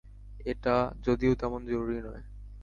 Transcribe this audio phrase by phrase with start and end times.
[0.45, 0.75] এটা
[1.01, 2.23] যদিও তেমন জরুরি নয়।